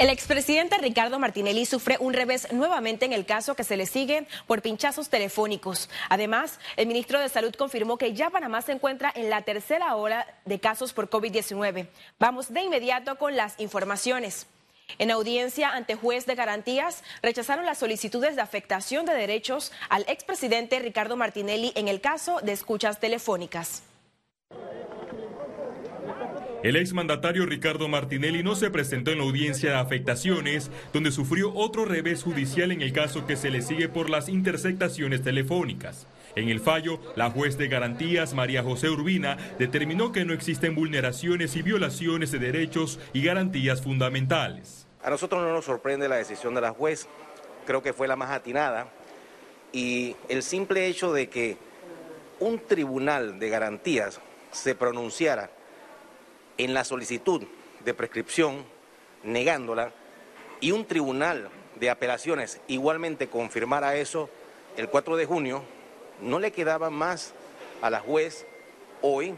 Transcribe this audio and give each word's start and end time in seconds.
El 0.00 0.08
expresidente 0.08 0.78
Ricardo 0.78 1.18
Martinelli 1.18 1.66
sufre 1.66 1.98
un 2.00 2.14
revés 2.14 2.50
nuevamente 2.54 3.04
en 3.04 3.12
el 3.12 3.26
caso 3.26 3.54
que 3.54 3.64
se 3.64 3.76
le 3.76 3.84
sigue 3.84 4.26
por 4.46 4.62
pinchazos 4.62 5.10
telefónicos. 5.10 5.90
Además, 6.08 6.58
el 6.76 6.86
ministro 6.86 7.20
de 7.20 7.28
Salud 7.28 7.54
confirmó 7.54 7.98
que 7.98 8.14
ya 8.14 8.30
Panamá 8.30 8.62
se 8.62 8.72
encuentra 8.72 9.12
en 9.14 9.28
la 9.28 9.42
tercera 9.42 9.94
hora 9.96 10.26
de 10.46 10.58
casos 10.58 10.94
por 10.94 11.10
COVID-19. 11.10 11.86
Vamos 12.18 12.50
de 12.50 12.62
inmediato 12.62 13.18
con 13.18 13.36
las 13.36 13.60
informaciones. 13.60 14.46
En 14.98 15.10
audiencia 15.10 15.68
ante 15.68 15.96
juez 15.96 16.24
de 16.24 16.34
garantías, 16.34 17.04
rechazaron 17.20 17.66
las 17.66 17.76
solicitudes 17.76 18.36
de 18.36 18.40
afectación 18.40 19.04
de 19.04 19.12
derechos 19.12 19.70
al 19.90 20.06
expresidente 20.08 20.78
Ricardo 20.78 21.18
Martinelli 21.18 21.72
en 21.74 21.88
el 21.88 22.00
caso 22.00 22.40
de 22.40 22.52
escuchas 22.52 23.00
telefónicas. 23.00 23.82
El 26.62 26.76
exmandatario 26.76 27.46
Ricardo 27.46 27.88
Martinelli 27.88 28.42
no 28.42 28.54
se 28.54 28.68
presentó 28.68 29.10
en 29.10 29.18
la 29.18 29.24
audiencia 29.24 29.70
de 29.70 29.76
afectaciones, 29.76 30.70
donde 30.92 31.10
sufrió 31.10 31.54
otro 31.54 31.86
revés 31.86 32.22
judicial 32.22 32.70
en 32.70 32.82
el 32.82 32.92
caso 32.92 33.26
que 33.26 33.36
se 33.36 33.48
le 33.48 33.62
sigue 33.62 33.88
por 33.88 34.10
las 34.10 34.28
interceptaciones 34.28 35.22
telefónicas. 35.22 36.06
En 36.36 36.50
el 36.50 36.60
fallo, 36.60 37.00
la 37.16 37.30
juez 37.30 37.56
de 37.56 37.68
garantías 37.68 38.34
María 38.34 38.62
José 38.62 38.90
Urbina 38.90 39.38
determinó 39.58 40.12
que 40.12 40.26
no 40.26 40.34
existen 40.34 40.74
vulneraciones 40.74 41.56
y 41.56 41.62
violaciones 41.62 42.30
de 42.30 42.38
derechos 42.38 43.00
y 43.14 43.22
garantías 43.22 43.80
fundamentales. 43.80 44.86
A 45.02 45.08
nosotros 45.08 45.42
no 45.42 45.54
nos 45.54 45.64
sorprende 45.64 46.10
la 46.10 46.16
decisión 46.16 46.54
de 46.54 46.60
la 46.60 46.72
juez, 46.72 47.08
creo 47.66 47.82
que 47.82 47.94
fue 47.94 48.06
la 48.06 48.16
más 48.16 48.32
atinada 48.32 48.92
y 49.72 50.14
el 50.28 50.42
simple 50.42 50.88
hecho 50.88 51.10
de 51.14 51.30
que 51.30 51.56
un 52.38 52.58
tribunal 52.58 53.38
de 53.38 53.48
garantías 53.48 54.20
se 54.52 54.74
pronunciara 54.74 55.50
en 56.64 56.74
la 56.74 56.84
solicitud 56.84 57.42
de 57.84 57.94
prescripción 57.94 58.64
negándola 59.24 59.92
y 60.60 60.72
un 60.72 60.84
tribunal 60.84 61.48
de 61.76 61.88
apelaciones 61.88 62.60
igualmente 62.68 63.28
confirmara 63.28 63.96
eso 63.96 64.28
el 64.76 64.88
4 64.88 65.16
de 65.16 65.24
junio, 65.24 65.62
no 66.20 66.38
le 66.38 66.52
quedaba 66.52 66.90
más 66.90 67.32
a 67.80 67.88
la 67.88 68.00
juez 68.00 68.46
hoy 69.00 69.34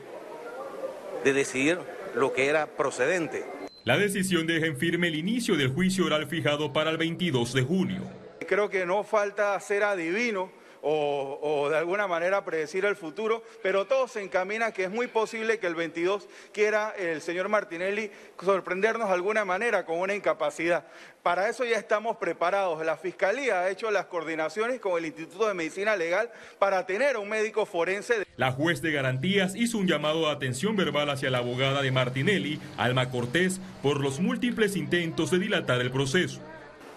de 1.22 1.32
decidir 1.32 1.78
lo 2.16 2.32
que 2.32 2.46
era 2.46 2.66
procedente. 2.66 3.44
La 3.84 3.96
decisión 3.96 4.46
deja 4.48 4.66
en 4.66 4.76
firme 4.76 5.06
el 5.06 5.14
inicio 5.14 5.56
del 5.56 5.68
juicio 5.68 6.06
oral 6.06 6.26
fijado 6.26 6.72
para 6.72 6.90
el 6.90 6.98
22 6.98 7.52
de 7.54 7.62
junio. 7.62 8.02
Creo 8.48 8.68
que 8.68 8.84
no 8.84 9.04
falta 9.04 9.58
ser 9.60 9.84
adivino 9.84 10.50
o, 10.82 11.68
de 11.70 11.78
alguna 11.78 12.06
manera 12.06 12.44
predecir 12.44 12.84
el 12.84 12.96
futuro, 12.96 13.42
pero 13.62 13.86
todo 13.86 14.08
se 14.08 14.22
encamina 14.22 14.72
que 14.72 14.84
es 14.84 14.90
muy 14.90 15.06
posible 15.06 15.58
que 15.58 15.68
el 15.68 15.74
22 15.74 16.28
quiera 16.52 16.92
el 16.98 17.22
señor 17.22 17.48
Martinelli 17.48 18.10
sorprendernos 18.42 19.08
de 19.08 19.14
alguna 19.14 19.44
manera 19.44 19.84
con 19.84 19.98
una 19.98 20.14
incapacidad. 20.14 20.84
Para 21.22 21.48
eso 21.48 21.64
ya 21.64 21.78
estamos 21.78 22.16
preparados. 22.16 22.84
La 22.84 22.96
Fiscalía 22.96 23.60
ha 23.60 23.70
hecho 23.70 23.90
las 23.92 24.06
coordinaciones 24.06 24.80
con 24.80 24.98
el 24.98 25.06
Instituto 25.06 25.46
de 25.46 25.54
Medicina 25.54 25.94
Legal 25.94 26.30
para 26.58 26.84
tener 26.84 27.16
un 27.16 27.28
médico 27.28 27.64
forense. 27.64 28.26
La 28.36 28.50
juez 28.50 28.82
de 28.82 28.90
garantías 28.90 29.54
hizo 29.54 29.78
un 29.78 29.86
llamado 29.86 30.22
de 30.22 30.32
atención 30.32 30.74
verbal 30.74 31.10
hacia 31.10 31.30
la 31.30 31.38
abogada 31.38 31.80
de 31.80 31.92
Martinelli, 31.92 32.60
Alma 32.76 33.08
Cortés, 33.10 33.60
por 33.82 34.00
los 34.00 34.18
múltiples 34.18 34.74
intentos 34.74 35.30
de 35.30 35.38
dilatar 35.38 35.80
el 35.80 35.92
proceso. 35.92 36.40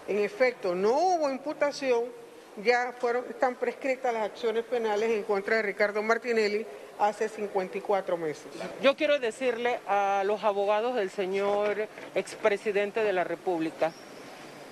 En 0.08 0.20
efecto, 0.20 0.73
no 0.73 0.92
hubo 0.92 1.30
imputación 1.30 2.24
ya 2.64 2.94
fueron, 3.00 3.25
están 3.30 3.56
prescritas 3.56 4.14
las 4.14 4.23
acciones 4.23 4.64
penales 4.66 5.11
en 5.11 5.23
contra 5.23 5.58
de 5.58 5.61
Ricardo 5.61 6.02
Martinelli 6.02 6.66
hace 7.00 7.28
54 7.28 8.17
meses. 8.17 8.45
Yo 8.81 8.95
quiero 8.95 9.20
decirle 9.20 9.80
a 9.88 10.23
los 10.25 10.44
abogados 10.44 10.95
del 10.95 11.09
señor 11.09 11.88
expresidente 12.14 13.03
de 13.03 13.14
la 13.14 13.23
República, 13.23 13.92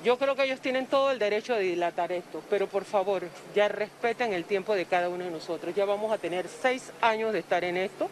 yo 0.04 0.18
creo 0.18 0.36
que 0.36 0.44
ellos 0.44 0.60
tienen 0.60 0.88
todo 0.88 1.12
el 1.12 1.20
derecho 1.20 1.56
de 1.56 1.62
dilatar 1.62 2.12
esto, 2.12 2.44
pero 2.50 2.68
por 2.68 2.84
favor, 2.84 3.24
ya 3.56 3.70
respeten 3.70 4.34
el 4.34 4.44
tiempo 4.44 4.76
de 4.76 4.86
cada 4.86 5.08
uno 5.08 5.24
de 5.24 5.32
nosotros. 5.32 5.74
Ya 5.74 5.86
vamos 5.86 6.12
a 6.12 6.18
tener 6.18 6.48
seis 6.50 6.92
años 7.00 7.32
de 7.32 7.40
estar 7.40 7.64
en 7.64 7.78
esto. 7.78 8.10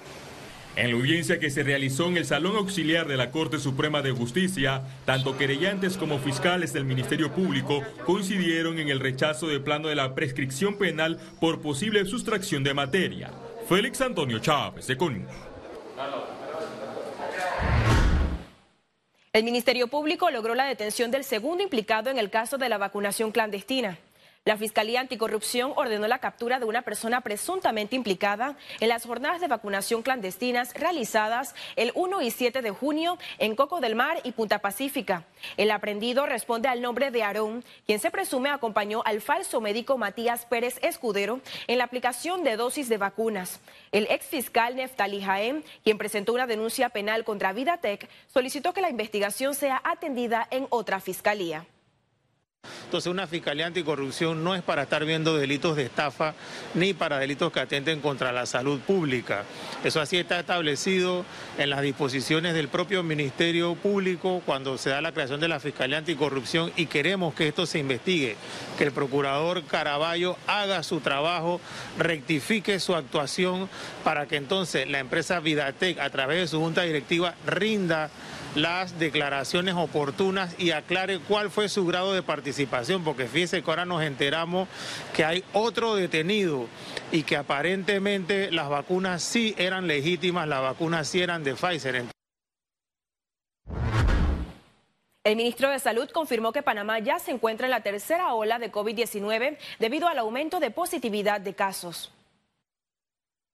En 0.78 0.90
la 0.90 0.96
audiencia 0.96 1.38
que 1.38 1.50
se 1.50 1.64
realizó 1.64 2.08
en 2.08 2.16
el 2.16 2.26
Salón 2.26 2.56
Auxiliar 2.56 3.06
de 3.06 3.18
la 3.18 3.30
Corte 3.30 3.60
Suprema 3.60 4.02
de 4.02 4.12
Justicia, 4.12 4.84
tanto 5.06 5.38
querellantes 5.38 5.98
como 5.98 6.18
fiscales 6.18 6.72
del 6.72 6.86
Ministerio 6.86 7.34
Público 7.34 7.84
coincidieron 8.06 8.80
en 8.80 8.88
el 8.88 9.02
rechazo 9.02 9.48
del 9.48 9.62
plano 9.62 9.90
de 9.90 9.96
la 9.96 10.16
prescripción 10.16 10.78
penal 10.78 11.20
por 11.42 11.62
posible 11.62 12.06
sustracción 12.06 12.64
de 12.64 12.74
materia. 12.74 13.32
Félix 13.68 14.00
Antonio 14.00 14.40
Chávez, 14.40 14.88
de 14.88 14.98
El 19.34 19.44
Ministerio 19.44 19.88
Público 19.88 20.32
logró 20.32 20.56
la 20.56 20.66
detención 20.66 21.12
del 21.12 21.26
segundo 21.26 21.64
implicado 21.64 22.10
en 22.10 22.18
el 22.18 22.30
caso 22.30 22.58
de 22.58 22.70
la 22.70 22.78
vacunación 22.78 23.32
clandestina. 23.32 23.98
La 24.44 24.58
Fiscalía 24.58 25.02
Anticorrupción 25.02 25.72
ordenó 25.76 26.08
la 26.08 26.18
captura 26.18 26.58
de 26.58 26.66
una 26.66 26.82
persona 26.82 27.22
presuntamente 27.22 27.96
implicada 27.96 28.58
en 28.80 28.90
las 28.90 29.06
jornadas 29.06 29.40
de 29.40 29.48
vacunación 29.48 30.02
clandestinas 30.02 30.74
realizadas 30.74 31.54
el 31.76 31.92
1 31.94 32.24
y 32.24 32.32
7 32.32 32.64
de 32.64 32.72
junio 32.72 33.20
en 33.38 33.56
Coco 33.56 33.82
del 33.82 33.94
Mar 33.94 34.20
y 34.24 34.32
Punta 34.32 34.58
Pacífica. 34.58 35.26
El 35.58 35.70
aprendido 35.70 36.26
responde 36.26 36.70
al 36.70 36.82
nombre 36.82 37.12
de 37.12 37.22
Aarón, 37.22 37.64
quien 37.86 38.00
se 38.00 38.10
presume 38.10 38.50
acompañó 38.50 39.04
al 39.06 39.22
falso 39.22 39.62
médico 39.62 40.00
Matías 40.00 40.48
Pérez 40.48 40.80
Escudero 40.82 41.40
en 41.68 41.78
la 41.78 41.84
aplicación 41.84 42.44
de 42.44 42.58
dosis 42.58 42.90
de 42.90 42.98
vacunas. 42.98 43.60
El 43.92 44.08
ex 44.10 44.26
fiscal 44.26 44.76
Neftali 44.76 45.22
Jaén, 45.22 45.64
quien 45.84 46.00
presentó 46.00 46.34
una 46.34 46.48
denuncia 46.48 46.90
penal 46.90 47.26
contra 47.26 47.54
Vidatec, 47.54 48.10
solicitó 48.26 48.74
que 48.74 48.82
la 48.82 48.90
investigación 48.90 49.54
sea 49.54 49.80
atendida 49.86 50.48
en 50.50 50.66
otra 50.72 51.00
fiscalía. 51.00 51.68
Entonces 52.92 53.10
una 53.10 53.26
fiscalía 53.26 53.68
anticorrupción 53.68 54.44
no 54.44 54.54
es 54.54 54.62
para 54.64 54.82
estar 54.82 55.06
viendo 55.06 55.38
delitos 55.38 55.78
de 55.78 55.84
estafa 55.84 56.34
ni 56.74 56.94
para 56.94 57.20
delitos 57.20 57.50
que 57.50 57.62
atenten 57.62 58.02
contra 58.02 58.34
la 58.34 58.46
salud 58.46 58.82
pública. 58.82 59.46
Eso 59.86 60.02
así 60.02 60.18
está 60.18 60.42
establecido 60.42 61.24
en 61.58 61.70
las 61.70 61.84
disposiciones 61.84 62.54
del 62.54 62.68
propio 62.68 63.02
Ministerio 63.02 63.76
Público 63.76 64.42
cuando 64.46 64.78
se 64.78 64.90
da 64.90 65.00
la 65.00 65.14
creación 65.14 65.40
de 65.40 65.48
la 65.48 65.62
Fiscalía 65.62 66.00
Anticorrupción 66.00 66.74
y 66.76 66.88
queremos 66.88 67.34
que 67.34 67.48
esto 67.48 67.66
se 67.66 67.80
investigue, 67.80 68.36
que 68.78 68.84
el 68.84 68.92
procurador 68.92 69.64
Caraballo 69.64 70.36
haga 70.46 70.84
su 70.84 71.00
trabajo, 71.00 71.62
rectifique 71.98 72.78
su 72.82 72.94
actuación 72.94 73.70
para 74.04 74.26
que 74.26 74.36
entonces 74.36 74.90
la 74.90 75.00
empresa 75.00 75.40
Vidatec 75.40 75.98
a 75.98 76.10
través 76.10 76.40
de 76.40 76.48
su 76.50 76.60
junta 76.60 76.82
directiva 76.82 77.36
rinda 77.48 78.10
las 78.56 79.00
declaraciones 79.00 79.76
oportunas 79.76 80.54
y 80.60 80.72
aclare 80.72 81.20
cuál 81.20 81.50
fue 81.50 81.70
su 81.70 81.86
grado 81.86 82.14
de 82.14 82.22
participación, 82.22 83.04
porque 83.04 83.28
fíjese 83.28 83.64
que 83.64 83.70
ahora 83.70 83.86
nos 83.86 84.04
enteramos 84.04 84.68
que 85.14 85.24
hay 85.24 85.44
otro 85.54 85.96
detenido 85.96 86.68
y 87.12 87.24
que 87.24 87.38
aparentemente 87.38 88.52
las 88.52 88.70
vacunas 88.70 89.24
sí 89.24 89.56
eran 89.58 89.88
legítimas, 89.88 90.48
las 90.48 90.62
vacunas 90.62 91.08
sí 91.08 91.22
eran 91.22 91.44
de 91.44 91.56
Pfizer. 91.56 92.06
El 95.24 95.36
ministro 95.36 95.70
de 95.70 95.78
Salud 95.78 96.10
confirmó 96.10 96.52
que 96.52 96.64
Panamá 96.64 96.98
ya 96.98 97.20
se 97.20 97.32
encuentra 97.32 97.68
en 97.68 97.72
la 97.72 97.82
tercera 97.82 98.34
ola 98.34 98.58
de 98.58 98.72
COVID-19 98.72 99.58
debido 99.80 100.08
al 100.08 100.18
aumento 100.18 100.60
de 100.60 100.72
positividad 100.72 101.40
de 101.40 101.54
casos. 101.54 102.12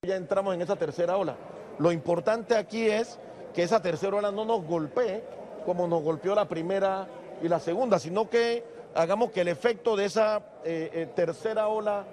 Ya 0.03 0.15
entramos 0.15 0.55
en 0.55 0.61
esa 0.61 0.77
tercera 0.77 1.17
ola. 1.17 1.35
Lo 1.77 1.91
importante 1.91 2.55
aquí 2.55 2.87
es 2.87 3.19
que 3.57 3.63
esa 3.63 3.81
tercera 3.81 4.16
ola 4.16 4.31
no 4.31 4.45
nos 4.45 4.63
golpee 4.68 5.23
como 5.66 5.88
nos 5.88 6.03
golpeó 6.03 6.35
la 6.35 6.47
primera 6.47 7.07
y 7.41 7.47
la 7.47 7.59
segunda, 7.59 7.97
sino 7.97 8.29
que 8.29 8.63
hagamos 8.94 9.31
que 9.31 9.41
el 9.41 9.47
efecto 9.47 9.95
de 9.95 10.06
esa 10.06 10.44
eh, 10.63 10.91
eh, 10.94 11.09
tercera 11.16 11.68
ola 11.68 12.06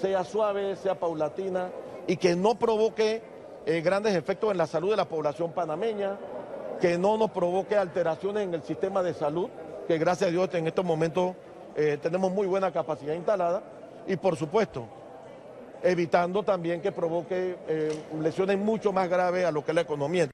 sea 0.00 0.22
suave, 0.22 0.76
sea 0.76 1.00
paulatina 1.00 1.72
y 2.06 2.16
que 2.16 2.36
no 2.36 2.54
provoque 2.54 3.20
eh, 3.66 3.80
grandes 3.80 4.14
efectos 4.14 4.52
en 4.52 4.58
la 4.58 4.68
salud 4.68 4.90
de 4.90 4.96
la 4.96 5.08
población 5.08 5.50
panameña, 5.50 6.20
que 6.80 6.96
no 6.96 7.18
nos 7.18 7.32
provoque 7.32 7.76
alteraciones 7.76 8.44
en 8.44 8.54
el 8.54 8.62
sistema 8.62 9.02
de 9.02 9.12
salud, 9.12 9.48
que 9.88 9.98
gracias 9.98 10.28
a 10.28 10.30
Dios 10.30 10.54
en 10.54 10.68
estos 10.68 10.84
momentos 10.84 11.34
tenemos 12.00 12.30
muy 12.30 12.46
buena 12.46 12.70
capacidad 12.70 13.14
instalada 13.14 13.60
y 14.06 14.14
por 14.14 14.36
supuesto 14.36 14.86
evitando 15.82 16.44
también 16.44 16.80
que 16.80 16.92
provoque 16.92 17.56
lesiones 18.20 18.56
mucho 18.56 18.92
más 18.92 19.08
graves 19.08 19.44
a 19.44 19.50
lo 19.50 19.64
que 19.64 19.72
es 19.72 19.74
la 19.74 19.80
economía. 19.80 20.31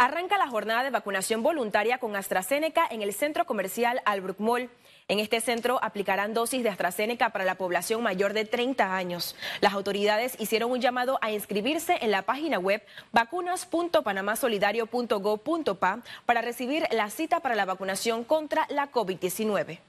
Arranca 0.00 0.38
la 0.38 0.46
jornada 0.46 0.84
de 0.84 0.90
vacunación 0.90 1.42
voluntaria 1.42 1.98
con 1.98 2.14
AstraZeneca 2.14 2.86
en 2.88 3.02
el 3.02 3.12
centro 3.12 3.46
comercial 3.46 4.00
Albrook 4.04 4.38
Mall. 4.38 4.70
En 5.08 5.18
este 5.18 5.40
centro 5.40 5.80
aplicarán 5.82 6.34
dosis 6.34 6.62
de 6.62 6.68
AstraZeneca 6.68 7.30
para 7.30 7.44
la 7.44 7.56
población 7.56 8.04
mayor 8.04 8.32
de 8.32 8.44
30 8.44 8.94
años. 8.94 9.34
Las 9.60 9.72
autoridades 9.72 10.36
hicieron 10.38 10.70
un 10.70 10.80
llamado 10.80 11.18
a 11.20 11.32
inscribirse 11.32 11.98
en 12.00 12.12
la 12.12 12.22
página 12.22 12.60
web 12.60 12.80
vacunas.panamasolidario.gov.pa 13.10 15.98
para 16.26 16.42
recibir 16.42 16.84
la 16.92 17.10
cita 17.10 17.40
para 17.40 17.56
la 17.56 17.64
vacunación 17.64 18.22
contra 18.22 18.66
la 18.68 18.92
COVID-19 18.92 19.80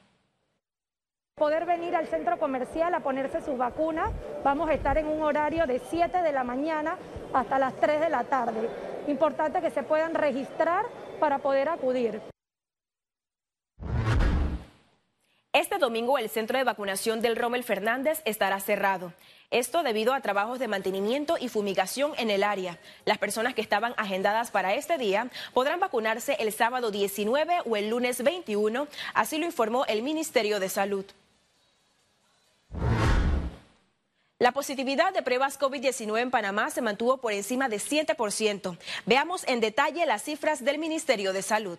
poder 1.36 1.66
venir 1.66 1.96
al 1.96 2.08
centro 2.08 2.38
comercial 2.38 2.94
a 2.94 3.00
ponerse 3.00 3.42
sus 3.42 3.58
vacunas. 3.58 4.12
Vamos 4.44 4.70
a 4.70 4.74
estar 4.74 4.98
en 4.98 5.08
un 5.08 5.24
horario 5.24 5.66
de 5.68 5.80
7 5.80 6.22
de 6.22 6.34
la 6.34 6.44
mañana 6.44 6.98
hasta 7.34 7.58
las 7.58 7.74
3 7.76 8.02
de 8.02 8.10
la 8.10 8.26
tarde. 8.26 8.70
Importante 9.08 9.62
que 9.62 9.72
se 9.72 9.84
puedan 9.84 10.14
registrar 10.14 10.86
para 11.20 11.40
poder 11.40 11.70
acudir. 11.70 12.22
Este 15.52 15.80
domingo 15.80 16.18
el 16.18 16.30
centro 16.30 16.58
de 16.58 16.64
vacunación 16.64 17.22
del 17.22 17.36
Rommel 17.36 17.64
Fernández 17.64 18.22
estará 18.24 18.60
cerrado. 18.60 19.14
Esto 19.50 19.82
debido 19.82 20.14
a 20.14 20.22
trabajos 20.22 20.60
de 20.60 20.68
mantenimiento 20.68 21.38
y 21.40 21.50
fumigación 21.50 22.12
en 22.18 22.30
el 22.30 22.44
área. 22.44 22.78
Las 23.06 23.18
personas 23.18 23.56
que 23.56 23.62
estaban 23.62 23.96
agendadas 23.98 24.52
para 24.52 24.76
este 24.76 25.00
día 25.00 25.32
podrán 25.54 25.80
vacunarse 25.80 26.38
el 26.40 26.54
sábado 26.54 26.92
19 26.92 27.62
o 27.66 27.76
el 27.76 27.90
lunes 27.90 28.24
21, 28.24 28.88
así 29.16 29.40
lo 29.40 29.48
informó 29.48 29.86
el 29.88 30.04
Ministerio 30.04 30.60
de 30.60 30.70
Salud. 30.70 31.06
La 34.42 34.54
positividad 34.54 35.14
de 35.14 35.22
pruebas 35.22 35.60
COVID-19 35.60 36.18
en 36.22 36.32
Panamá 36.32 36.70
se 36.70 36.82
mantuvo 36.82 37.18
por 37.18 37.34
encima 37.34 37.68
de 37.68 37.76
7%. 37.76 38.78
Veamos 39.06 39.46
en 39.50 39.60
detalle 39.60 40.06
las 40.06 40.24
cifras 40.24 40.64
del 40.64 40.78
Ministerio 40.78 41.34
de 41.34 41.42
Salud. 41.42 41.78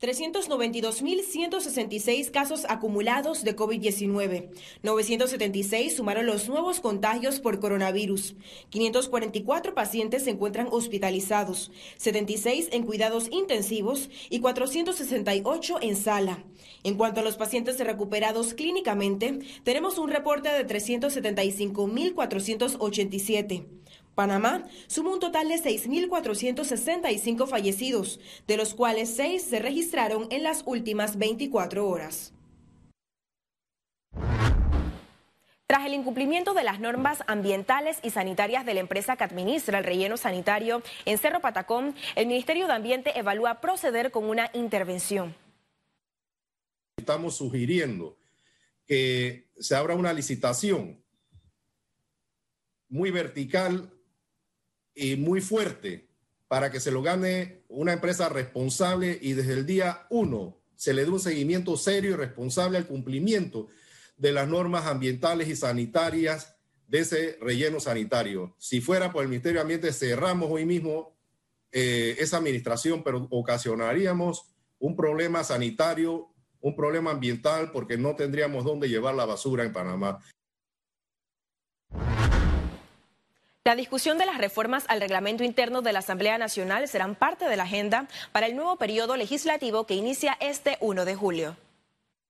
392.166 0.00 2.30
casos 2.30 2.64
acumulados 2.70 3.44
de 3.44 3.54
COVID-19. 3.54 4.48
976 4.82 5.96
sumaron 5.96 6.24
los 6.24 6.48
nuevos 6.48 6.80
contagios 6.80 7.38
por 7.38 7.60
coronavirus. 7.60 8.34
544 8.70 9.74
pacientes 9.74 10.24
se 10.24 10.30
encuentran 10.30 10.68
hospitalizados, 10.70 11.70
76 11.98 12.70
en 12.72 12.84
cuidados 12.84 13.28
intensivos 13.30 14.08
y 14.30 14.40
468 14.40 15.80
en 15.82 15.96
sala. 15.96 16.42
En 16.82 16.96
cuanto 16.96 17.20
a 17.20 17.22
los 17.22 17.36
pacientes 17.36 17.78
recuperados 17.78 18.54
clínicamente, 18.54 19.40
tenemos 19.64 19.98
un 19.98 20.08
reporte 20.08 20.48
de 20.48 20.66
375.487. 20.66 23.66
Panamá 24.14 24.68
suma 24.86 25.10
un 25.10 25.20
total 25.20 25.48
de 25.48 25.56
6.465 25.56 27.46
fallecidos, 27.46 28.20
de 28.46 28.56
los 28.56 28.74
cuales 28.74 29.14
6 29.16 29.42
se 29.42 29.58
registraron 29.58 30.26
en 30.30 30.42
las 30.42 30.62
últimas 30.66 31.16
24 31.18 31.88
horas. 31.88 32.32
Tras 35.70 35.86
el 35.86 35.94
incumplimiento 35.94 36.52
de 36.52 36.64
las 36.64 36.80
normas 36.80 37.22
ambientales 37.28 38.00
y 38.02 38.10
sanitarias 38.10 38.66
de 38.66 38.74
la 38.74 38.80
empresa 38.80 39.16
que 39.16 39.22
administra 39.22 39.78
el 39.78 39.84
relleno 39.84 40.16
sanitario 40.16 40.82
en 41.04 41.16
Cerro 41.16 41.40
Patacón, 41.40 41.94
el 42.16 42.26
Ministerio 42.26 42.66
de 42.66 42.72
Ambiente 42.72 43.16
evalúa 43.16 43.60
proceder 43.60 44.10
con 44.10 44.24
una 44.24 44.50
intervención. 44.52 45.36
Estamos 46.96 47.36
sugiriendo 47.36 48.18
que 48.84 49.48
se 49.60 49.76
abra 49.76 49.94
una 49.94 50.12
licitación 50.12 51.00
muy 52.88 53.12
vertical 53.12 53.92
y 55.00 55.16
muy 55.16 55.40
fuerte 55.40 56.10
para 56.46 56.70
que 56.70 56.78
se 56.78 56.90
lo 56.90 57.00
gane 57.00 57.62
una 57.68 57.94
empresa 57.94 58.28
responsable 58.28 59.18
y 59.22 59.32
desde 59.32 59.54
el 59.54 59.64
día 59.64 60.06
uno 60.10 60.58
se 60.76 60.92
le 60.92 61.04
dé 61.04 61.10
un 61.10 61.20
seguimiento 61.20 61.76
serio 61.78 62.10
y 62.10 62.16
responsable 62.16 62.76
al 62.76 62.86
cumplimiento 62.86 63.68
de 64.18 64.32
las 64.32 64.46
normas 64.46 64.86
ambientales 64.86 65.48
y 65.48 65.56
sanitarias 65.56 66.54
de 66.86 66.98
ese 66.98 67.38
relleno 67.40 67.80
sanitario. 67.80 68.54
Si 68.58 68.82
fuera 68.82 69.10
por 69.10 69.22
el 69.22 69.30
Ministerio 69.30 69.60
de 69.60 69.62
Ambiente, 69.62 69.92
cerramos 69.92 70.50
hoy 70.50 70.66
mismo 70.66 71.16
eh, 71.72 72.16
esa 72.18 72.36
administración, 72.36 73.02
pero 73.02 73.26
ocasionaríamos 73.30 74.44
un 74.78 74.96
problema 74.96 75.44
sanitario, 75.44 76.28
un 76.60 76.76
problema 76.76 77.12
ambiental, 77.12 77.70
porque 77.72 77.96
no 77.96 78.16
tendríamos 78.16 78.64
dónde 78.64 78.88
llevar 78.88 79.14
la 79.14 79.24
basura 79.24 79.64
en 79.64 79.72
Panamá. 79.72 80.18
La 83.62 83.76
discusión 83.76 84.16
de 84.16 84.24
las 84.24 84.38
reformas 84.38 84.86
al 84.88 85.02
reglamento 85.02 85.44
interno 85.44 85.82
de 85.82 85.92
la 85.92 85.98
Asamblea 85.98 86.38
Nacional 86.38 86.88
serán 86.88 87.14
parte 87.14 87.44
de 87.44 87.58
la 87.58 87.64
agenda 87.64 88.08
para 88.32 88.46
el 88.46 88.56
nuevo 88.56 88.76
periodo 88.76 89.18
legislativo 89.18 89.84
que 89.86 89.92
inicia 89.92 90.38
este 90.40 90.78
1 90.80 91.04
de 91.04 91.14
julio. 91.14 91.56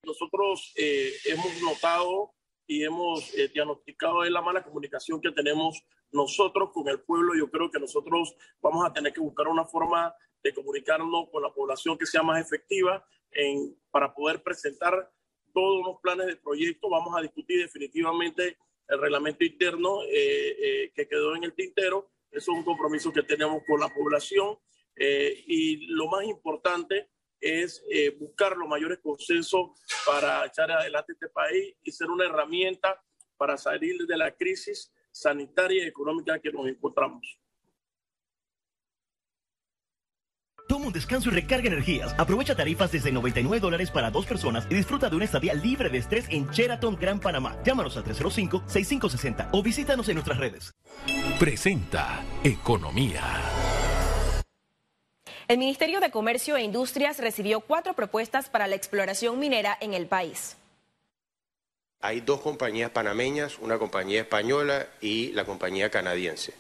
Nosotros 0.02 0.72
eh, 0.76 1.12
hemos 1.26 1.62
notado 1.62 2.32
y 2.66 2.82
hemos 2.82 3.32
eh, 3.34 3.48
diagnosticado 3.54 4.24
la 4.24 4.42
mala 4.42 4.64
comunicación 4.64 5.20
que 5.20 5.30
tenemos 5.30 5.84
nosotros 6.10 6.70
con 6.72 6.88
el 6.88 6.98
pueblo. 6.98 7.36
Yo 7.38 7.48
creo 7.48 7.70
que 7.70 7.78
nosotros 7.78 8.34
vamos 8.60 8.84
a 8.84 8.92
tener 8.92 9.12
que 9.12 9.20
buscar 9.20 9.46
una 9.46 9.64
forma 9.64 10.12
de 10.42 10.52
comunicarnos 10.52 11.28
con 11.30 11.44
la 11.44 11.52
población 11.52 11.96
que 11.96 12.06
sea 12.06 12.24
más 12.24 12.44
efectiva 12.44 13.06
en, 13.30 13.76
para 13.92 14.12
poder 14.12 14.42
presentar 14.42 15.12
todos 15.54 15.86
los 15.86 16.00
planes 16.00 16.26
de 16.26 16.34
proyecto. 16.34 16.90
Vamos 16.90 17.16
a 17.16 17.22
discutir 17.22 17.60
definitivamente 17.60 18.58
el 18.90 19.00
reglamento 19.00 19.44
interno 19.44 20.02
eh, 20.02 20.56
eh, 20.58 20.92
que 20.94 21.06
quedó 21.06 21.36
en 21.36 21.44
el 21.44 21.54
tintero. 21.54 22.10
Eso 22.30 22.52
es 22.52 22.58
un 22.58 22.64
compromiso 22.64 23.12
que 23.12 23.22
tenemos 23.22 23.62
con 23.66 23.80
la 23.80 23.88
población 23.88 24.58
eh, 24.96 25.44
y 25.46 25.86
lo 25.86 26.08
más 26.08 26.24
importante 26.24 27.08
es 27.40 27.82
buscar 28.18 28.54
los 28.54 28.68
mayores 28.68 28.98
consensos 28.98 29.70
para 30.04 30.44
echar 30.44 30.70
adelante 30.70 31.14
este 31.14 31.28
país 31.28 31.74
y 31.82 31.90
ser 31.90 32.10
una 32.10 32.26
herramienta 32.26 33.02
para 33.38 33.56
salir 33.56 34.06
de 34.06 34.16
la 34.18 34.36
crisis 34.36 34.92
sanitaria 35.10 35.84
y 35.84 35.86
económica 35.86 36.38
que 36.38 36.52
nos 36.52 36.68
encontramos. 36.68 37.39
Toma 40.70 40.86
un 40.86 40.92
descanso 40.92 41.30
y 41.30 41.32
recarga 41.32 41.66
energías. 41.66 42.14
Aprovecha 42.16 42.54
tarifas 42.54 42.92
desde 42.92 43.10
99 43.10 43.58
dólares 43.58 43.90
para 43.90 44.08
dos 44.08 44.24
personas 44.24 44.68
y 44.70 44.76
disfruta 44.76 45.10
de 45.10 45.16
una 45.16 45.24
estadía 45.24 45.52
libre 45.52 45.88
de 45.88 45.98
estrés 45.98 46.26
en 46.28 46.48
Sheraton 46.48 46.94
Gran 46.94 47.18
Panamá. 47.18 47.56
Llámanos 47.64 47.96
al 47.96 48.04
305-6560 48.04 49.48
o 49.50 49.64
visítanos 49.64 50.08
en 50.08 50.14
nuestras 50.14 50.38
redes. 50.38 50.72
Presenta 51.40 52.22
Economía. 52.44 53.20
El 55.48 55.58
Ministerio 55.58 55.98
de 55.98 56.12
Comercio 56.12 56.56
e 56.56 56.62
Industrias 56.62 57.18
recibió 57.18 57.58
cuatro 57.62 57.94
propuestas 57.94 58.48
para 58.48 58.68
la 58.68 58.76
exploración 58.76 59.40
minera 59.40 59.76
en 59.80 59.92
el 59.92 60.06
país. 60.06 60.56
Hay 62.00 62.20
dos 62.20 62.42
compañías 62.42 62.92
panameñas, 62.92 63.58
una 63.58 63.76
compañía 63.76 64.20
española 64.20 64.86
y 65.00 65.32
la 65.32 65.44
compañía 65.44 65.90
canadiense. 65.90 66.54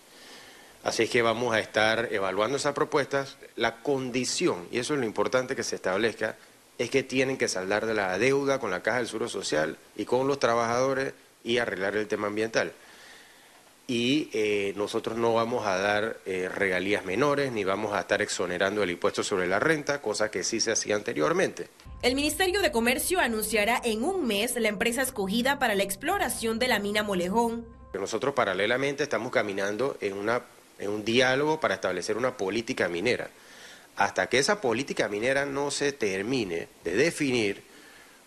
Así 0.82 1.02
es 1.02 1.10
que 1.10 1.20
vamos 1.20 1.54
a 1.54 1.60
estar 1.60 2.08
evaluando 2.10 2.56
esas 2.56 2.74
propuestas. 2.74 3.36
La 3.56 3.82
condición, 3.82 4.66
y 4.70 4.78
eso 4.78 4.94
es 4.94 5.00
lo 5.00 5.06
importante 5.06 5.54
que 5.54 5.62
se 5.62 5.76
establezca, 5.76 6.36
es 6.78 6.88
que 6.88 7.02
tienen 7.02 7.36
que 7.36 7.48
saldar 7.48 7.84
de 7.84 7.92
la 7.92 8.18
deuda 8.18 8.58
con 8.58 8.70
la 8.70 8.82
Caja 8.82 8.98
del 8.98 9.06
Seguro 9.06 9.28
Social 9.28 9.76
y 9.96 10.06
con 10.06 10.26
los 10.26 10.38
trabajadores 10.38 11.12
y 11.44 11.58
arreglar 11.58 11.96
el 11.96 12.08
tema 12.08 12.28
ambiental. 12.28 12.72
Y 13.86 14.30
eh, 14.32 14.72
nosotros 14.76 15.18
no 15.18 15.34
vamos 15.34 15.66
a 15.66 15.76
dar 15.76 16.18
eh, 16.24 16.48
regalías 16.48 17.04
menores 17.04 17.52
ni 17.52 17.64
vamos 17.64 17.92
a 17.92 18.00
estar 18.00 18.22
exonerando 18.22 18.82
el 18.82 18.90
impuesto 18.92 19.22
sobre 19.22 19.48
la 19.48 19.58
renta, 19.58 20.00
cosa 20.00 20.30
que 20.30 20.44
sí 20.44 20.60
se 20.60 20.72
hacía 20.72 20.94
anteriormente. 20.94 21.68
El 22.00 22.14
Ministerio 22.14 22.62
de 22.62 22.72
Comercio 22.72 23.20
anunciará 23.20 23.82
en 23.84 24.02
un 24.04 24.26
mes 24.26 24.54
la 24.56 24.68
empresa 24.68 25.02
escogida 25.02 25.58
para 25.58 25.74
la 25.74 25.82
exploración 25.82 26.58
de 26.58 26.68
la 26.68 26.78
mina 26.78 27.02
Molejón. 27.02 27.66
Nosotros 27.92 28.32
paralelamente 28.32 29.02
estamos 29.02 29.32
caminando 29.32 29.96
en 30.00 30.14
una 30.14 30.40
en 30.80 30.90
un 30.90 31.04
diálogo 31.04 31.60
para 31.60 31.74
establecer 31.74 32.16
una 32.16 32.36
política 32.36 32.88
minera. 32.88 33.30
Hasta 33.96 34.28
que 34.28 34.38
esa 34.38 34.60
política 34.60 35.08
minera 35.08 35.44
no 35.46 35.70
se 35.70 35.92
termine 35.92 36.68
de 36.84 36.96
definir, 36.96 37.62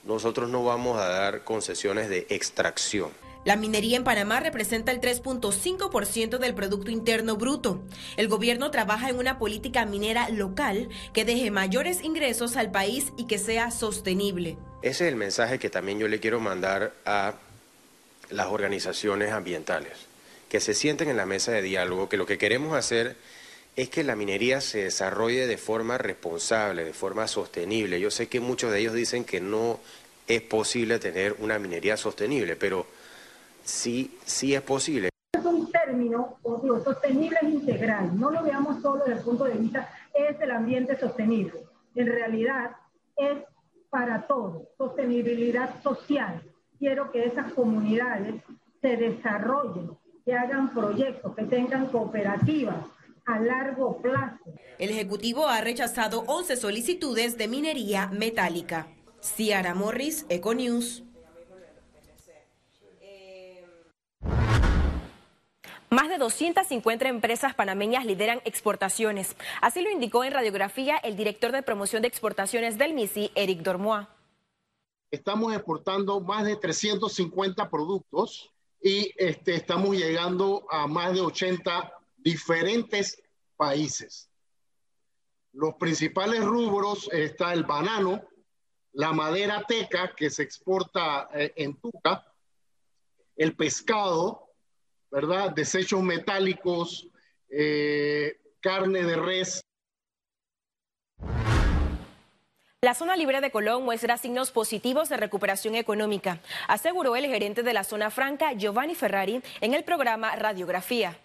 nosotros 0.06 0.50
no 0.50 0.64
vamos 0.64 1.00
a 1.00 1.08
dar 1.08 1.44
concesiones 1.44 2.10
de 2.10 2.28
extracción. 2.30 3.12
La 3.46 3.56
minería 3.58 3.98
en 3.98 4.06
Panamá 4.06 4.40
representa 4.40 4.92
el 4.92 5.02
3.5% 5.02 6.38
del 6.38 6.54
Producto 6.54 6.92
Interno 6.92 7.36
Bruto. 7.36 7.82
El 8.16 8.30
gobierno 8.30 8.72
trabaja 8.72 9.10
en 9.10 9.18
una 9.18 9.38
política 9.38 9.86
minera 9.86 10.30
local 10.30 10.88
que 11.12 11.26
deje 11.26 11.52
mayores 11.52 12.04
ingresos 12.04 12.56
al 12.56 12.72
país 12.72 13.12
y 13.18 13.26
que 13.26 13.40
sea 13.40 13.72
sostenible. 13.72 14.58
Ese 14.82 15.06
es 15.06 15.12
el 15.12 15.18
mensaje 15.18 15.60
que 15.60 15.70
también 15.70 16.00
yo 16.00 16.08
le 16.08 16.22
quiero 16.22 16.40
mandar 16.40 16.94
a 17.06 17.34
las 18.30 18.48
organizaciones 18.48 19.32
ambientales 19.34 20.13
que 20.54 20.60
se 20.60 20.76
sienten 20.76 21.10
en 21.10 21.18
la 21.18 21.26
mesa 21.26 21.52
de 21.52 21.64
diálogo, 21.64 22.08
que 22.08 22.16
lo 22.16 22.28
que 22.28 22.38
queremos 22.38 22.78
hacer 22.78 23.16
es 23.76 23.90
que 23.90 24.04
la 24.04 24.16
minería 24.16 24.62
se 24.62 24.84
desarrolle 24.84 25.48
de 25.48 25.58
forma 25.58 25.98
responsable, 25.98 26.86
de 26.86 26.94
forma 26.94 27.28
sostenible. 27.28 28.00
Yo 28.00 28.12
sé 28.12 28.28
que 28.28 28.40
muchos 28.40 28.72
de 28.72 28.82
ellos 28.82 28.94
dicen 28.94 29.26
que 29.26 29.42
no 29.42 29.80
es 30.28 30.44
posible 30.44 31.00
tener 31.00 31.36
una 31.40 31.58
minería 31.58 31.98
sostenible, 31.98 32.56
pero 32.56 32.86
sí, 33.64 34.16
sí 34.26 34.54
es 34.54 34.62
posible. 34.62 35.10
Es 35.34 35.44
un 35.44 35.72
término, 35.72 36.38
digo, 36.62 36.84
sostenible 36.84 37.40
es 37.42 37.50
integral, 37.50 38.12
no 38.20 38.30
lo 38.30 38.44
veamos 38.44 38.80
solo 38.80 39.06
desde 39.06 39.18
el 39.18 39.26
punto 39.26 39.46
de 39.46 39.54
vista, 39.54 39.92
es 40.14 40.40
el 40.40 40.52
ambiente 40.52 41.00
sostenible. 41.00 41.64
En 41.96 42.06
realidad 42.06 42.76
es 43.18 43.40
para 43.90 44.28
todo, 44.28 44.70
sostenibilidad 44.78 45.82
social. 45.82 46.44
Quiero 46.78 47.12
que 47.12 47.26
esas 47.26 47.54
comunidades 47.54 48.36
se 48.84 48.98
desarrollen 48.98 50.03
que 50.26 50.34
hagan 50.34 50.74
proyectos, 50.74 51.36
que 51.36 51.44
tengan 51.44 51.88
cooperativas 51.88 52.86
a 53.26 53.40
largo 53.40 54.02
plazo. 54.02 54.38
El 54.80 54.90
Ejecutivo 54.90 55.48
ha 55.48 55.62
rechazado 55.62 56.24
11 56.28 56.58
solicitudes 56.58 57.38
de 57.38 57.48
minería 57.48 58.08
metálica. 58.08 58.88
Ciara 59.22 59.74
Morris, 59.74 60.26
Econews. 60.30 61.04
Más 65.90 66.10
de 66.10 66.18
250 66.18 67.08
empresas 67.08 67.54
panameñas 67.54 68.04
lideran 68.04 68.42
exportaciones. 68.46 69.36
Así 69.62 69.84
lo 69.84 69.92
indicó 69.92 70.24
en 70.24 70.34
radiografía 70.34 70.98
el 70.98 71.16
director 71.16 71.52
de 71.52 71.62
promoción 71.62 72.02
de 72.02 72.08
exportaciones 72.08 72.80
del 72.80 72.96
MISI, 72.96 73.32
Eric 73.36 73.60
Dormoa. 73.60 74.10
Estamos 75.12 75.54
exportando 75.54 76.20
más 76.20 76.46
de 76.46 76.56
350 76.56 77.70
productos 77.70 78.53
y 78.84 79.14
este, 79.16 79.56
estamos 79.56 79.96
llegando 79.96 80.68
a 80.70 80.88
más 80.88 81.14
de 81.14 81.22
80 81.22 81.94
diferentes 82.18 83.24
países. 83.56 84.30
Los 85.54 85.76
principales 85.76 86.44
rubros 86.44 87.10
está 87.14 87.54
el 87.54 87.64
banano, 87.64 88.22
la 88.92 89.14
madera 89.14 89.64
teca 89.66 90.14
que 90.14 90.30
se 90.30 90.44
exporta 90.44 91.30
eh, 91.34 91.54
en 91.56 91.80
Tuca, 91.80 92.28
el 93.38 93.56
pescado, 93.56 94.50
¿verdad? 95.10 95.52
Desechos 95.52 96.04
metálicos, 96.04 97.08
eh, 97.50 98.42
carne 98.60 99.04
de 99.04 99.16
res. 99.16 99.66
La 102.84 102.94
zona 102.94 103.16
libre 103.16 103.40
de 103.40 103.50
Colón 103.50 103.86
muestra 103.86 104.18
signos 104.18 104.52
positivos 104.52 105.08
de 105.08 105.16
recuperación 105.16 105.76
económica, 105.76 106.42
aseguró 106.68 107.16
el 107.16 107.28
gerente 107.28 107.64
de 107.64 107.72
la 107.72 107.86
zona 107.86 108.12
franca, 108.12 108.52
Giovanni 108.52 108.94
Ferrari, 108.94 109.42
en 109.62 109.74
el 109.74 109.86
programa 109.86 110.36
Radiografía. 110.36 111.18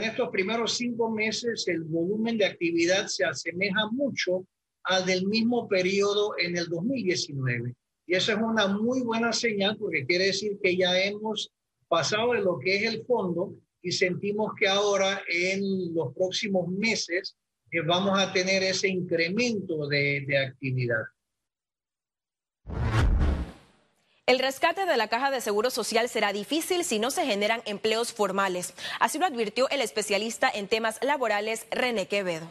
En 0.00 0.10
estos 0.10 0.30
primeros 0.30 0.76
cinco 0.76 1.12
meses 1.12 1.68
el 1.68 1.84
volumen 1.84 2.36
de 2.38 2.46
actividad 2.46 3.06
se 3.06 3.24
asemeja 3.24 3.88
mucho 3.92 4.44
al 4.82 5.06
del 5.06 5.28
mismo 5.28 5.68
periodo 5.68 6.34
en 6.38 6.56
el 6.56 6.66
2019. 6.66 7.72
Y 8.08 8.16
esa 8.16 8.32
es 8.32 8.38
una 8.42 8.66
muy 8.66 9.02
buena 9.02 9.32
señal 9.32 9.76
porque 9.76 10.04
quiere 10.06 10.26
decir 10.26 10.58
que 10.60 10.76
ya 10.76 11.00
hemos 11.04 11.52
pasado 11.86 12.32
de 12.32 12.40
lo 12.40 12.58
que 12.58 12.78
es 12.78 12.94
el 12.94 13.04
fondo 13.04 13.54
y 13.80 13.92
sentimos 13.92 14.54
que 14.58 14.66
ahora 14.66 15.22
en 15.28 15.94
los 15.94 16.12
próximos 16.14 16.66
meses 16.66 17.36
eh, 17.70 17.80
vamos 17.86 18.18
a 18.18 18.32
tener 18.32 18.62
ese 18.62 18.88
incremento 18.88 19.86
de, 19.88 20.24
de 20.26 20.38
actividad. 20.38 21.02
El 24.26 24.38
rescate 24.38 24.86
de 24.86 24.96
la 24.96 25.08
caja 25.08 25.32
de 25.32 25.40
seguro 25.40 25.70
social 25.70 26.08
será 26.08 26.32
difícil 26.32 26.84
si 26.84 27.00
no 27.00 27.10
se 27.10 27.26
generan 27.26 27.62
empleos 27.66 28.12
formales. 28.12 28.74
Así 29.00 29.18
lo 29.18 29.26
advirtió 29.26 29.68
el 29.70 29.80
especialista 29.80 30.48
en 30.48 30.68
temas 30.68 31.00
laborales 31.02 31.66
René 31.72 32.06
Quevedo. 32.06 32.48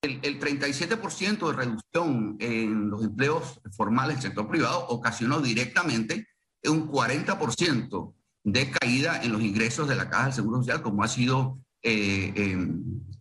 El, 0.00 0.20
el 0.22 0.40
37% 0.40 1.50
de 1.50 1.52
reducción 1.52 2.36
en 2.40 2.88
los 2.88 3.04
empleos 3.04 3.60
formales 3.76 4.16
del 4.16 4.22
sector 4.22 4.48
privado 4.48 4.86
ocasionó 4.88 5.40
directamente 5.40 6.26
un 6.64 6.90
40% 6.90 8.14
de 8.44 8.70
caída 8.70 9.22
en 9.22 9.32
los 9.32 9.42
ingresos 9.42 9.88
de 9.88 9.96
la 9.96 10.08
Caja 10.08 10.24
del 10.24 10.32
Seguro 10.32 10.58
Social, 10.58 10.82
como 10.82 11.02
ha 11.02 11.08
sido 11.08 11.58
eh, 11.82 12.32
eh, 12.34 12.56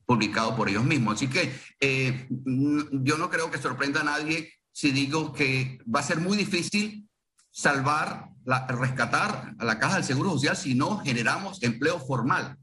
publicado 0.08 0.56
por 0.56 0.70
ellos 0.70 0.86
mismos. 0.86 1.16
Así 1.16 1.28
que 1.28 1.54
eh, 1.80 2.28
yo 2.30 3.18
no 3.18 3.30
creo 3.30 3.52
que 3.52 3.60
sorprenda 3.60 4.02
a 4.02 4.06
nadie 4.06 4.52
si 4.72 4.92
digo 4.92 5.34
que 5.34 5.80
va 5.94 6.00
a 6.00 6.04
ser 6.04 6.20
muy 6.20 6.38
difícil 6.38 7.10
salvar, 7.52 8.30
rescatar 8.70 9.54
a 9.60 9.66
la 9.66 9.80
Caja 9.80 9.96
del 9.96 10.04
Seguro 10.04 10.32
Social 10.32 10.56
si 10.56 10.76
no 10.76 11.00
generamos 11.00 11.62
empleo 11.62 12.00
formal. 12.00 12.58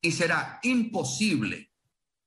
Y 0.00 0.12
será 0.12 0.58
imposible, 0.62 1.70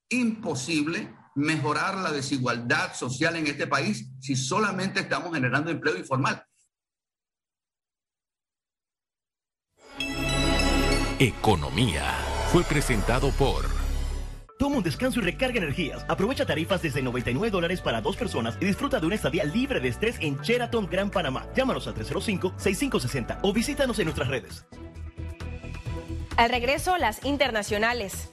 imposible 0.10 1.14
mejorar 1.36 1.98
la 1.98 2.12
desigualdad 2.12 2.96
social 2.96 3.36
en 3.36 3.48
este 3.48 3.68
país 3.68 4.10
si 4.20 4.36
solamente 4.36 5.02
estamos 5.02 5.34
generando 5.34 5.70
empleo 5.70 5.98
informal. 5.98 6.44
Economía 11.20 12.14
fue 12.52 12.64
presentado 12.64 13.32
por... 13.32 13.85
Toma 14.58 14.78
un 14.78 14.84
descanso 14.84 15.20
y 15.20 15.24
recarga 15.24 15.58
energías. 15.58 16.06
Aprovecha 16.08 16.46
tarifas 16.46 16.82
desde 16.82 17.02
99 17.02 17.52
dólares 17.52 17.82
para 17.82 18.02
dos 18.02 18.16
personas 18.16 18.58
y 18.62 18.66
disfruta 18.66 19.00
de 19.00 19.06
una 19.06 19.16
estadía 19.16 19.44
libre 19.44 19.80
de 19.80 19.90
estrés 19.90 20.18
en 20.22 20.40
Sheraton 20.40 20.88
Gran 20.88 21.10
Panamá. 21.12 21.48
Llámanos 21.56 21.88
al 21.88 21.96
305-6560 21.96 23.40
o 23.42 23.52
visítanos 23.52 24.00
en 24.00 24.06
nuestras 24.06 24.30
redes. 24.30 24.66
Al 26.38 26.50
regreso, 26.50 26.98
las 26.98 27.24
internacionales. 27.26 28.32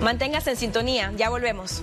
Manténgase 0.00 0.50
en 0.50 0.56
sintonía, 0.56 1.12
ya 1.16 1.30
volvemos. 1.30 1.82